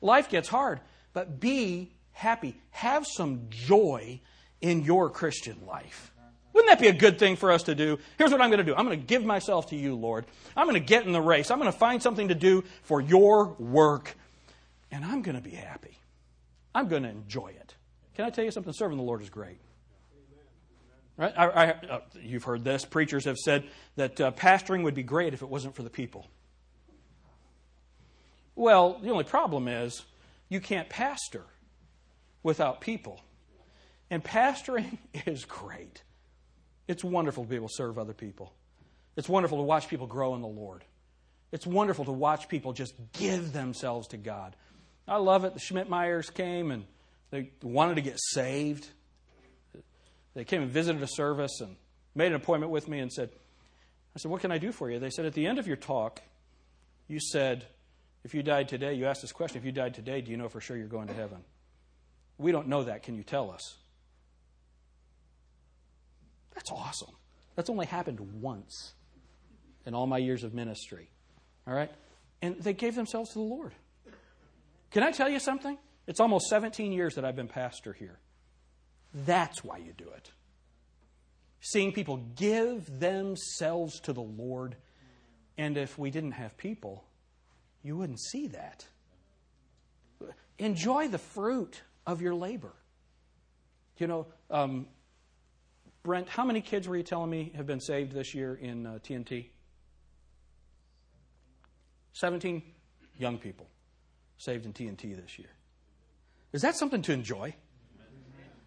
[0.00, 0.80] Life gets hard,
[1.12, 2.56] but be happy.
[2.70, 4.20] Have some joy
[4.60, 6.12] in your Christian life.
[6.52, 7.98] Wouldn't that be a good thing for us to do?
[8.18, 10.26] Here's what I'm going to do I'm going to give myself to you, Lord.
[10.56, 11.50] I'm going to get in the race.
[11.50, 14.14] I'm going to find something to do for your work,
[14.90, 15.98] and I'm going to be happy.
[16.74, 17.74] I'm going to enjoy it.
[18.14, 18.72] Can I tell you something?
[18.72, 19.58] Serving the Lord is great.
[21.16, 21.32] Right?
[21.36, 22.84] I, I, uh, you've heard this.
[22.84, 23.64] Preachers have said
[23.96, 26.26] that uh, pastoring would be great if it wasn't for the people.
[28.54, 30.02] Well, the only problem is
[30.52, 31.44] you can't pastor
[32.42, 33.18] without people.
[34.10, 36.02] And pastoring is great.
[36.86, 38.52] It's wonderful to be able to serve other people.
[39.16, 40.84] It's wonderful to watch people grow in the Lord.
[41.52, 44.54] It's wonderful to watch people just give themselves to God.
[45.08, 45.54] I love it.
[45.54, 46.84] The Schmidt Meyers came and
[47.30, 48.86] they wanted to get saved.
[50.34, 51.76] They came and visited a service and
[52.14, 53.30] made an appointment with me and said,
[54.14, 54.98] I said, What can I do for you?
[54.98, 56.20] They said, At the end of your talk,
[57.08, 57.66] you said,
[58.24, 60.48] If you died today, you asked this question, if you died today, do you know
[60.48, 61.38] for sure you're going to heaven?
[62.38, 63.02] We don't know that.
[63.02, 63.76] Can you tell us?
[66.54, 67.14] That's awesome.
[67.56, 68.94] That's only happened once
[69.86, 71.10] in all my years of ministry.
[71.66, 71.90] All right?
[72.40, 73.72] And they gave themselves to the Lord.
[74.90, 75.78] Can I tell you something?
[76.06, 78.18] It's almost 17 years that I've been pastor here.
[79.14, 80.30] That's why you do it.
[81.60, 84.76] Seeing people give themselves to the Lord.
[85.56, 87.04] And if we didn't have people,
[87.82, 88.86] you wouldn't see that.
[90.58, 92.72] Enjoy the fruit of your labor.
[93.98, 94.86] You know, um,
[96.02, 98.98] Brent, how many kids were you telling me have been saved this year in uh,
[99.04, 99.46] TNT?
[102.14, 102.62] 17
[103.18, 103.66] young people
[104.38, 105.48] saved in TNT this year.
[106.52, 107.54] Is that something to enjoy?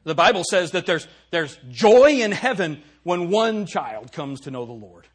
[0.05, 4.65] The Bible says that there's, there's joy in heaven when one child comes to know
[4.65, 5.07] the Lord.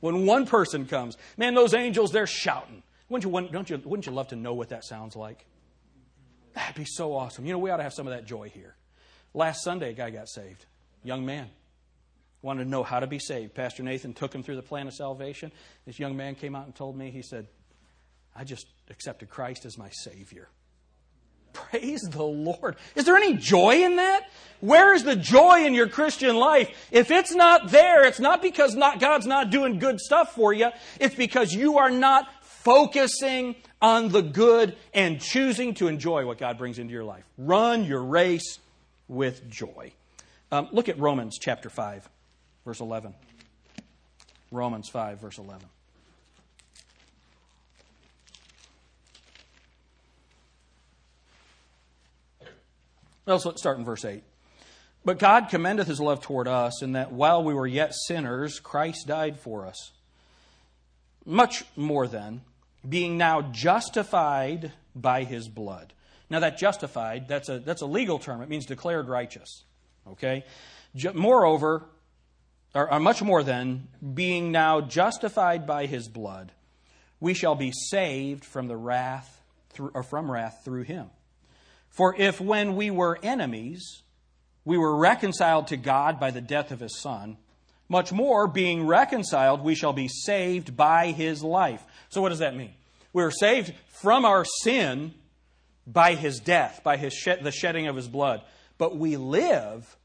[0.00, 1.16] When one person comes.
[1.36, 2.82] Man, those angels, they're shouting.
[3.08, 5.46] Wouldn't you, don't you, wouldn't you love to know what that sounds like?
[6.54, 7.46] That'd be so awesome.
[7.46, 8.74] You know, we ought to have some of that joy here.
[9.32, 10.66] Last Sunday, a guy got saved.
[11.02, 11.48] Young man.
[12.42, 13.54] Wanted to know how to be saved.
[13.54, 15.52] Pastor Nathan took him through the plan of salvation.
[15.86, 17.46] This young man came out and told me, he said,
[18.34, 20.48] I just accepted Christ as my Savior.
[21.52, 22.76] Praise the Lord.
[22.94, 24.28] Is there any joy in that?
[24.60, 26.68] Where is the joy in your Christian life?
[26.92, 30.70] If it's not there, it's not because not, God's not doing good stuff for you.
[31.00, 32.28] It's because you are not
[32.62, 37.24] focusing on the good and choosing to enjoy what God brings into your life.
[37.36, 38.58] Run your race
[39.06, 39.92] with joy.
[40.50, 42.08] Um, look at Romans chapter 5,
[42.64, 43.14] verse 11.
[44.50, 45.66] Romans 5, verse 11.
[53.26, 54.22] Let's start in verse 8.
[55.04, 59.06] But God commendeth his love toward us, in that while we were yet sinners, Christ
[59.06, 59.92] died for us.
[61.28, 62.40] Much more than,
[62.88, 65.92] being now justified by his blood.
[66.30, 68.40] Now, that justified, that's a, that's a legal term.
[68.40, 69.64] It means declared righteous.
[70.06, 70.44] Okay?
[71.14, 71.84] Moreover,
[72.74, 76.52] or, or much more than, being now justified by his blood,
[77.20, 81.10] we shall be saved from the wrath, through, or from wrath through him.
[81.90, 84.02] For if when we were enemies,
[84.64, 87.36] we were reconciled to God by the death of his Son,
[87.88, 91.82] much more, being reconciled, we shall be saved by his life.
[92.10, 92.72] So, what does that mean?
[93.12, 95.14] We are saved from our sin
[95.86, 98.42] by his death, by his shed, the shedding of his blood.
[98.76, 99.96] But we live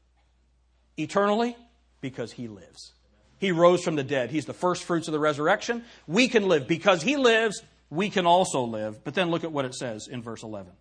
[0.96, 1.56] eternally
[2.00, 2.92] because he lives.
[3.38, 4.30] He rose from the dead.
[4.30, 5.84] He's the first fruits of the resurrection.
[6.06, 6.66] We can live.
[6.66, 9.04] Because he lives, we can also live.
[9.04, 10.72] But then look at what it says in verse 11.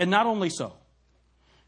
[0.00, 0.72] And not only so,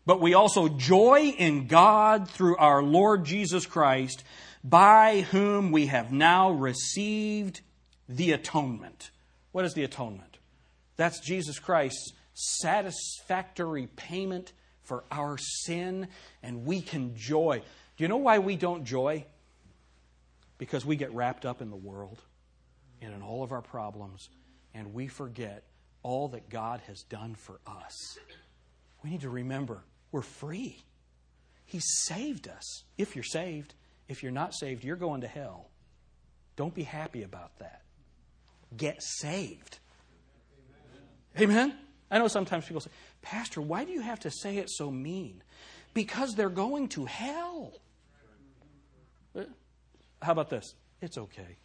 [0.04, 4.24] but we also joy in God through our Lord Jesus Christ,
[4.68, 7.60] by whom we have now received
[8.08, 9.12] the atonement.
[9.52, 10.38] What is the atonement?
[10.96, 14.52] That's Jesus Christ's satisfactory payment
[14.82, 16.08] for our sin,
[16.42, 17.62] and we can joy.
[17.96, 19.24] Do you know why we don't joy?
[20.58, 22.20] Because we get wrapped up in the world
[23.00, 24.28] and in all of our problems,
[24.74, 25.62] and we forget
[26.02, 28.18] all that God has done for us.
[29.04, 30.82] We need to remember we're free.
[31.66, 32.82] He saved us.
[32.98, 33.74] If you're saved,
[34.08, 35.70] if you're not saved, you're going to hell.
[36.56, 37.82] Don't be happy about that.
[38.76, 39.78] Get saved.
[41.38, 41.50] Amen?
[41.50, 41.78] Amen?
[42.10, 42.90] I know sometimes people say,
[43.22, 45.42] Pastor, why do you have to say it so mean?
[45.92, 47.72] Because they're going to hell.
[50.22, 50.74] How about this?
[51.02, 51.58] It's okay.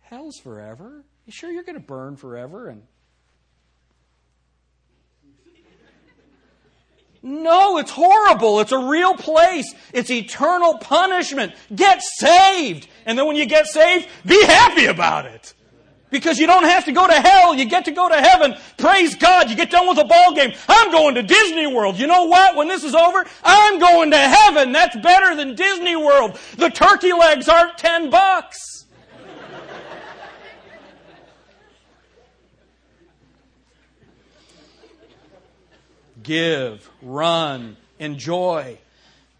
[0.00, 1.04] Hell's forever.
[1.26, 2.82] You sure you're going to burn forever and
[7.26, 8.60] No, it's horrible.
[8.60, 9.74] It's a real place.
[9.92, 11.54] It's eternal punishment.
[11.74, 12.86] Get saved.
[13.04, 15.52] And then when you get saved, be happy about it.
[16.08, 17.52] Because you don't have to go to hell.
[17.52, 18.54] You get to go to heaven.
[18.78, 19.50] Praise God.
[19.50, 20.52] You get done with a ball game.
[20.68, 21.98] I'm going to Disney World.
[21.98, 22.54] You know what?
[22.54, 24.70] When this is over, I'm going to heaven.
[24.70, 26.38] That's better than Disney World.
[26.58, 28.85] The turkey legs aren't 10 bucks.
[36.26, 38.78] Give, run, enjoy.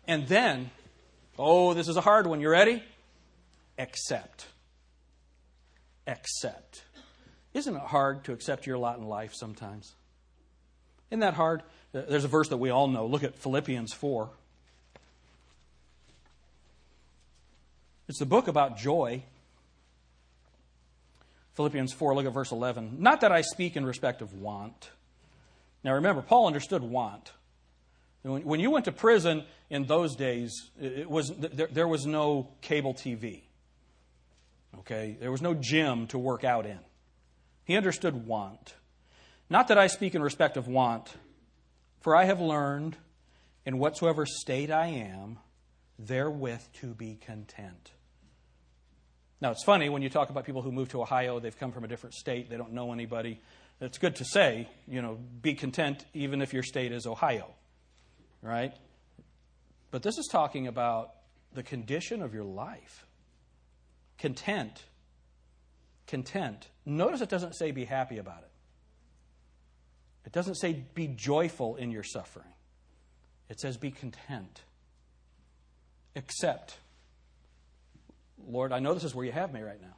[0.07, 0.71] And then,
[1.39, 2.41] oh, this is a hard one.
[2.41, 2.83] You ready?
[3.79, 4.47] Accept.
[6.07, 6.85] Accept.
[7.53, 9.95] Isn't it hard to accept your lot in life sometimes?
[11.11, 11.63] Isn't that hard?
[11.95, 13.07] Uh, there's a verse that we all know.
[13.07, 14.31] Look at Philippians 4.
[18.09, 19.25] It's the book about joy.
[21.55, 22.99] Philippians 4, look at verse 11.
[23.01, 24.91] Not that I speak in respect of want
[25.87, 27.33] now remember, Paul understood want.
[28.25, 33.43] When you went to prison in those days, it was, there was no cable TV.
[34.81, 35.17] Okay?
[35.21, 36.81] There was no gym to work out in.
[37.65, 38.75] He understood want.
[39.49, 41.15] Not that I speak in respect of want,
[42.01, 42.97] for I have learned
[43.65, 45.39] in whatsoever state I am,
[45.97, 47.93] therewith to be content.
[49.41, 51.85] Now, it's funny when you talk about people who move to Ohio, they've come from
[51.85, 53.41] a different state, they don't know anybody.
[53.81, 57.49] It's good to say, you know, be content even if your state is Ohio,
[58.41, 58.73] right?
[59.91, 61.13] But this is talking about
[61.53, 63.07] the condition of your life.
[64.19, 64.85] Content.
[66.07, 66.69] Content.
[66.87, 68.51] Notice it doesn't say be happy about it.
[70.25, 72.53] It doesn't say be joyful in your suffering.
[73.49, 74.63] It says be content.
[76.17, 76.79] Accept.
[78.49, 79.97] Lord, I know this is where you have me right now.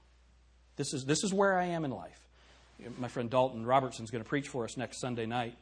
[0.76, 2.27] This is, this is where I am in life
[2.98, 5.56] my friend Dalton Robertson is going to preach for us next Sunday night.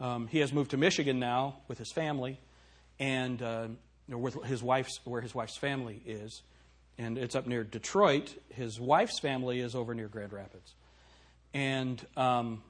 [0.00, 2.40] Um, he has moved to Michigan now with his family,
[2.98, 3.68] and uh,
[4.08, 6.42] with his wife's where his wife's family is,
[6.98, 8.34] and it's up near Detroit.
[8.50, 10.74] His wife's family is over near Grand Rapids,
[11.52, 12.62] and um,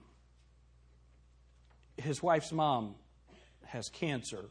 [1.97, 2.95] his wife's mom
[3.67, 4.45] has cancer,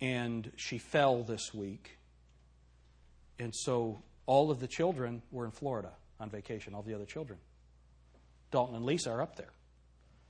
[0.00, 1.98] and she fell this week,
[3.38, 6.74] and so all of the children were in Florida on vacation.
[6.74, 7.38] All the other children.
[8.56, 9.52] Dalton and Lisa are up there.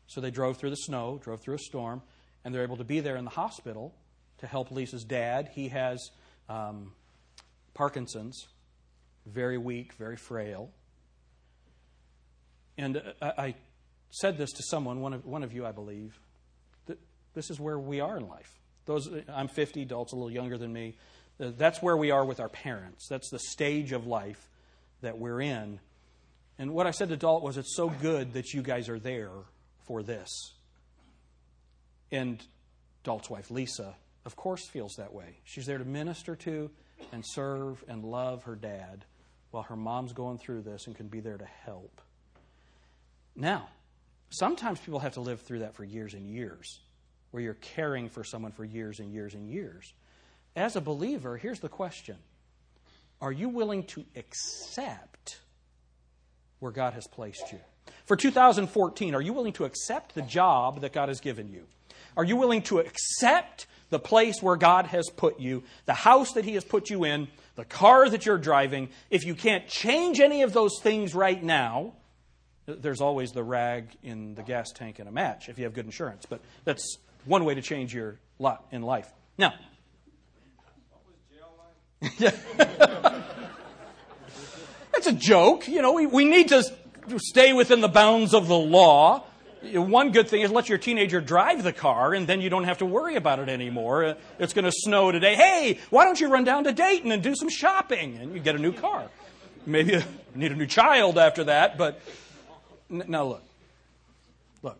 [0.09, 2.03] So they drove through the snow, drove through a storm,
[2.45, 3.95] and they're able to be there in the hospital
[4.39, 5.51] to help Lisa's dad.
[5.55, 6.11] He has
[6.49, 6.91] um,
[7.73, 8.49] Parkinson's,
[9.27, 10.71] very weak, very frail.
[12.77, 13.55] And uh, I
[14.11, 16.19] said this to someone, one of, one of you, I believe,
[16.87, 16.99] that
[17.35, 18.59] this is where we are in life.
[18.87, 20.97] Those, I'm 50, Dalt's a little younger than me.
[21.39, 23.07] That's where we are with our parents.
[23.09, 24.49] That's the stage of life
[25.01, 25.79] that we're in.
[26.59, 29.31] And what I said to Dalt was, it's so good that you guys are there
[29.87, 30.55] for this.
[32.11, 32.43] And
[33.05, 33.95] Dalt's wife, Lisa,
[34.25, 35.39] of course, feels that way.
[35.45, 36.71] She's there to minister to
[37.13, 39.05] and serve and love her dad
[39.51, 42.01] while her mom's going through this and can be there to help.
[43.35, 43.69] Now,
[44.31, 46.81] sometimes people have to live through that for years and years,
[47.31, 49.93] where you're caring for someone for years and years and years.
[50.55, 52.17] As a believer, here's the question
[53.21, 55.41] Are you willing to accept
[56.61, 57.59] where God has placed you?
[58.05, 61.67] For 2014, are you willing to accept the job that God has given you?
[62.17, 66.45] Are you willing to accept the place where God has put you, the house that
[66.45, 68.89] He has put you in, the car that you're driving?
[69.11, 71.95] If you can't change any of those things right now,
[72.67, 75.85] there's always the rag in the gas tank in a match if you have good
[75.85, 76.27] insurance.
[76.27, 79.13] But that's one way to change your lot in life.
[79.39, 79.55] Now,
[85.07, 85.69] that's a joke.
[85.69, 86.65] You know, we, we need to
[87.19, 89.25] stay within the bounds of the law.
[89.63, 92.79] One good thing is let your teenager drive the car, and then you don't have
[92.79, 94.05] to worry about it anymore.
[94.05, 95.35] Uh, it's going to snow today.
[95.35, 98.17] Hey, why don't you run down to Dayton and do some shopping?
[98.17, 99.09] And you get a new car.
[99.65, 100.03] Maybe you
[100.35, 102.01] need a new child after that, but
[102.89, 103.43] now look.
[104.63, 104.79] Look.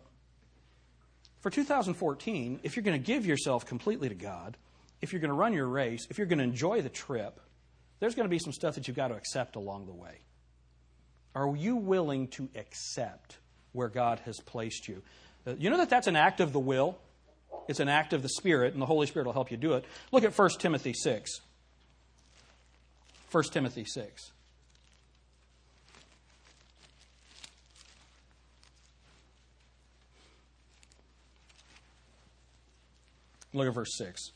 [1.41, 4.55] For 2014, if you're going to give yourself completely to God,
[5.01, 7.41] if you're going to run your race, if you're going to enjoy the trip,
[7.99, 10.19] there's going to be some stuff that you've got to accept along the way.
[11.35, 13.37] Are you willing to accept
[13.71, 15.01] where God has placed you?
[15.45, 16.97] Uh, you know that that's an act of the will?
[17.67, 19.85] It's an act of the Spirit, and the Holy Spirit will help you do it.
[20.11, 21.41] Look at 1 Timothy 6.
[23.31, 24.31] 1 Timothy 6.
[33.53, 34.31] Look at verse 6.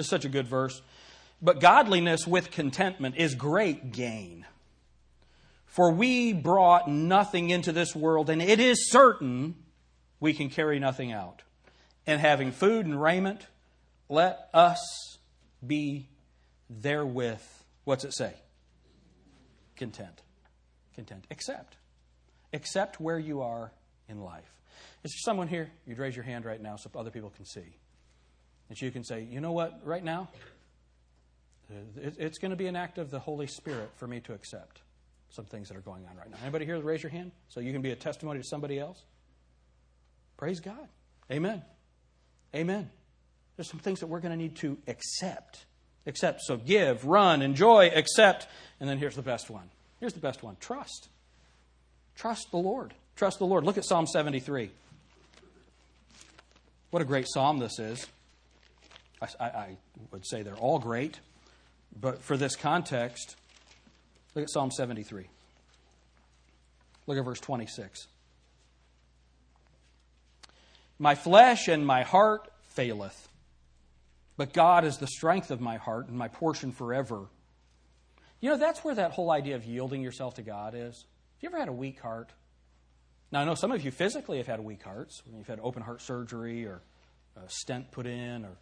[0.00, 0.80] This is such a good verse.
[1.42, 4.46] But godliness with contentment is great gain.
[5.66, 9.56] For we brought nothing into this world, and it is certain
[10.18, 11.42] we can carry nothing out.
[12.06, 13.46] And having food and raiment,
[14.08, 15.18] let us
[15.66, 16.08] be
[16.70, 17.42] therewith,
[17.84, 18.32] what's it say?
[19.76, 20.22] Content.
[20.94, 21.26] Content.
[21.30, 21.76] Accept.
[22.54, 23.70] Accept where you are
[24.08, 24.50] in life.
[25.04, 25.70] Is there someone here?
[25.86, 27.76] You'd raise your hand right now so other people can see.
[28.70, 30.28] That you can say, you know what, right now,
[31.70, 31.74] uh,
[32.18, 34.80] it's going to be an act of the Holy Spirit for me to accept
[35.30, 36.36] some things that are going on right now.
[36.42, 39.02] Anybody here raise your hand so you can be a testimony to somebody else?
[40.36, 40.88] Praise God.
[41.30, 41.62] Amen.
[42.54, 42.90] Amen.
[43.56, 45.66] There's some things that we're going to need to accept.
[46.06, 46.40] Accept.
[46.42, 48.46] So give, run, enjoy, accept.
[48.80, 49.68] And then here's the best one.
[49.98, 51.08] Here's the best one trust.
[52.16, 52.94] Trust the Lord.
[53.16, 53.64] Trust the Lord.
[53.64, 54.70] Look at Psalm 73.
[56.90, 58.06] What a great psalm this is.
[59.20, 59.76] I, I,
[60.12, 61.20] would say they're all great,
[61.98, 63.36] but for this context,
[64.34, 65.26] look at Psalm 73.
[67.06, 68.06] Look at verse 26.
[70.98, 73.28] My flesh and my heart faileth,
[74.36, 77.26] but God is the strength of my heart and my portion forever.
[78.40, 80.94] You know, that's where that whole idea of yielding yourself to God is.
[80.94, 82.30] Have you ever had a weak heart?
[83.32, 85.22] Now, I know some of you physically have had weak hearts.
[85.34, 86.80] You've had open heart surgery or
[87.36, 88.56] a stent put in or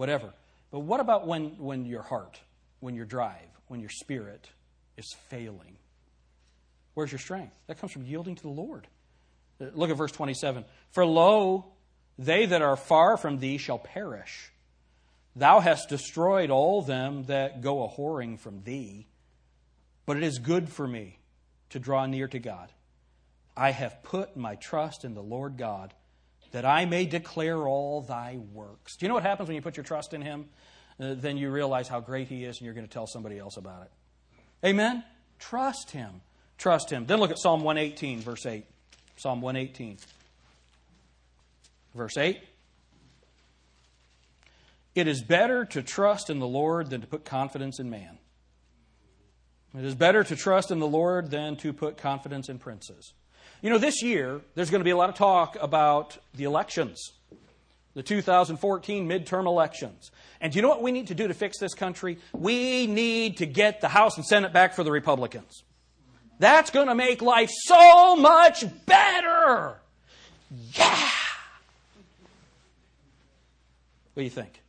[0.00, 0.32] whatever.
[0.70, 2.40] But what about when, when your heart,
[2.80, 4.48] when your drive, when your spirit
[4.96, 5.76] is failing?
[6.94, 7.52] Where's your strength?
[7.66, 8.86] That comes from yielding to the Lord.
[9.60, 10.64] Uh, look at verse 27.
[10.92, 11.66] For lo,
[12.18, 14.50] they that are far from thee shall perish.
[15.36, 19.06] Thou hast destroyed all them that go a whoring from thee.
[20.06, 21.18] But it is good for me
[21.68, 22.72] to draw near to God.
[23.54, 25.92] I have put my trust in the Lord God
[26.52, 28.96] that I may declare all thy works.
[28.96, 30.48] Do you know what happens when you put your trust in him?
[30.98, 33.56] Uh, then you realize how great he is and you're going to tell somebody else
[33.56, 33.90] about it.
[34.66, 35.04] Amen?
[35.38, 36.20] Trust him.
[36.58, 37.06] Trust him.
[37.06, 38.64] Then look at Psalm 118, verse 8.
[39.16, 39.98] Psalm 118,
[41.94, 42.40] verse 8.
[44.94, 48.18] It is better to trust in the Lord than to put confidence in man.
[49.78, 53.12] It is better to trust in the Lord than to put confidence in princes.
[53.62, 57.12] You know, this year, there's going to be a lot of talk about the elections,
[57.94, 60.10] the 2014 midterm elections.
[60.40, 62.18] And do you know what we need to do to fix this country?
[62.32, 65.62] We need to get the House and Senate back for the Republicans.
[66.38, 69.76] That's going to make life so much better.
[70.72, 71.10] Yeah.
[74.14, 74.62] What do you think?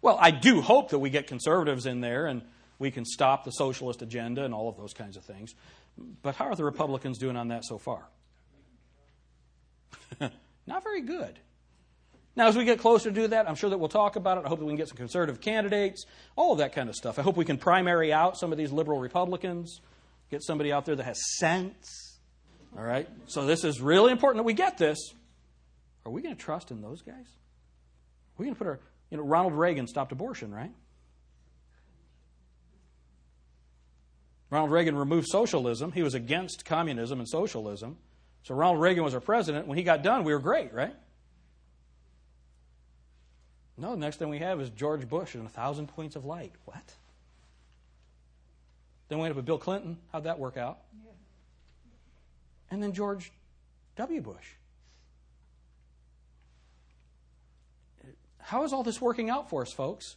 [0.00, 2.42] Well, I do hope that we get conservatives in there and
[2.78, 5.54] we can stop the socialist agenda and all of those kinds of things.
[6.22, 8.06] But how are the Republicans doing on that so far?
[10.66, 11.38] Not very good.
[12.36, 14.44] Now, as we get closer to do that, I'm sure that we'll talk about it.
[14.44, 16.04] I hope that we can get some conservative candidates,
[16.36, 17.18] all of that kind of stuff.
[17.18, 19.80] I hope we can primary out some of these liberal Republicans,
[20.30, 22.18] get somebody out there that has sense.
[22.76, 23.08] All right?
[23.26, 24.98] So, this is really important that we get this.
[26.06, 27.14] Are we going to trust in those guys?
[27.14, 28.78] Are we going to put our,
[29.10, 30.70] You know, Ronald Reagan stopped abortion, right?
[34.50, 35.92] Ronald Reagan removed socialism.
[35.92, 37.98] He was against communism and socialism.
[38.42, 39.66] So Ronald Reagan was our president.
[39.66, 40.94] When he got done, we were great, right?
[43.76, 46.52] No, the next thing we have is George Bush and a thousand points of light.
[46.64, 46.94] What?
[49.08, 49.98] Then we end up with Bill Clinton.
[50.12, 50.78] How'd that work out?
[51.04, 51.12] Yeah.
[52.70, 53.32] And then George
[53.96, 54.20] W.
[54.20, 54.54] Bush.
[58.38, 60.16] How is all this working out for us, folks?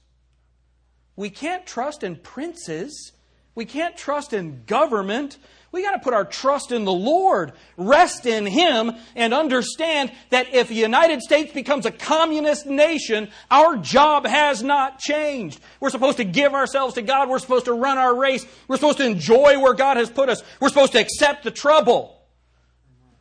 [1.15, 3.11] We can't trust in princes
[3.53, 5.37] we can't trust in government.
[5.71, 10.53] We got to put our trust in the Lord, rest in Him, and understand that
[10.53, 15.59] if the United States becomes a communist nation, our job has not changed.
[15.79, 17.29] We're supposed to give ourselves to God.
[17.29, 18.45] We're supposed to run our race.
[18.67, 20.43] We're supposed to enjoy where God has put us.
[20.59, 22.21] We're supposed to accept the trouble.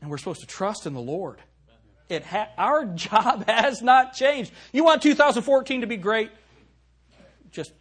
[0.00, 1.40] And we're supposed to trust in the Lord.
[2.08, 4.52] It ha- our job has not changed.
[4.72, 6.30] You want 2014 to be great?
[7.50, 7.72] Just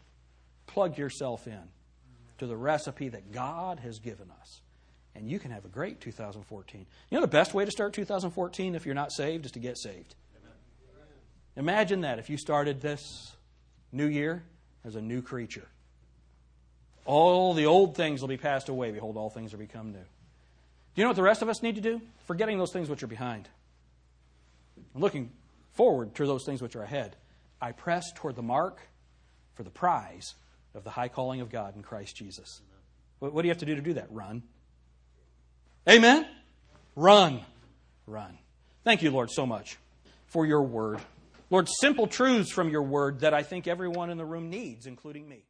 [0.66, 1.60] plug yourself in
[2.40, 4.62] to the recipe that God has given us.
[5.16, 6.86] And you can have a great 2014.
[7.10, 9.78] You know the best way to start 2014 if you're not saved is to get
[9.78, 10.16] saved.
[11.56, 13.36] Imagine that if you started this
[13.92, 14.44] new year
[14.86, 15.68] as a new creature.
[17.06, 18.92] All the old things will be passed away.
[18.92, 19.98] Behold, all things are become new.
[19.98, 22.02] Do you know what the rest of us need to do?
[22.26, 23.50] Forgetting those things which are behind.
[24.94, 25.32] And looking
[25.74, 27.16] forward to those things which are ahead.
[27.62, 28.80] I press toward the mark
[29.56, 30.36] for the prize
[30.80, 32.62] of the high calling of God in Christ Jesus.
[33.20, 34.08] What, what do you have to do to do that?
[34.10, 34.44] Run.
[35.88, 36.26] Amen?
[36.96, 37.42] Run.
[38.08, 38.38] Run.
[38.86, 39.78] Thank you, Lord, so much
[40.28, 41.00] for your word.
[41.50, 45.28] Lord, simple truths from your word that I think everyone in the room needs, including
[45.28, 45.44] me.